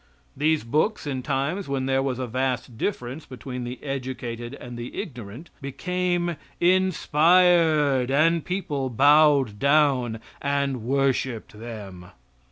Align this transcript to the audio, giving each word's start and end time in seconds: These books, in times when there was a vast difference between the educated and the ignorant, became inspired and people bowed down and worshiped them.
These 0.35 0.63
books, 0.63 1.05
in 1.05 1.21
times 1.21 1.67
when 1.67 1.85
there 1.85 2.01
was 2.01 2.17
a 2.17 2.25
vast 2.25 2.75
difference 2.75 3.27
between 3.27 3.65
the 3.65 3.83
educated 3.83 4.55
and 4.55 4.75
the 4.75 4.99
ignorant, 4.99 5.51
became 5.61 6.37
inspired 6.59 8.09
and 8.09 8.43
people 8.43 8.89
bowed 8.89 9.59
down 9.59 10.19
and 10.41 10.81
worshiped 10.81 11.51
them. 11.53 12.07